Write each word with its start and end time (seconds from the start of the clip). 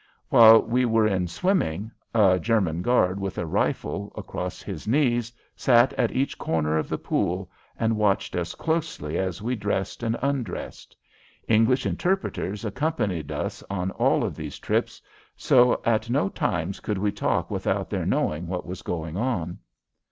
While 0.29 0.63
we 0.63 0.83
were 0.83 1.05
in 1.05 1.27
swimming 1.27 1.91
a 2.11 2.39
German 2.39 2.81
guard 2.81 3.19
with 3.19 3.37
a 3.37 3.45
rifle 3.45 4.11
across 4.17 4.59
his 4.63 4.87
knees 4.87 5.31
sat 5.55 5.93
at 5.93 6.09
each 6.09 6.39
comer 6.39 6.75
of 6.79 6.89
the 6.89 6.97
pool 6.97 7.51
and 7.79 7.95
watched 7.97 8.35
us 8.35 8.55
closely 8.55 9.19
as 9.19 9.43
we 9.43 9.55
dressed 9.55 10.01
and 10.01 10.17
undressed. 10.19 10.95
English 11.47 11.85
interpreters 11.85 12.65
accompanied 12.65 13.31
us 13.31 13.63
on 13.69 13.91
all 13.91 14.23
of 14.23 14.35
these 14.35 14.57
trips, 14.57 14.99
so 15.35 15.79
at 15.85 16.09
no 16.09 16.29
time 16.29 16.73
could 16.73 16.97
we 16.97 17.11
talk 17.11 17.51
without 17.51 17.91
their 17.91 18.07
knowing 18.07 18.47
what 18.47 18.65
was 18.65 18.81
going 18.81 19.17
on. 19.17 19.59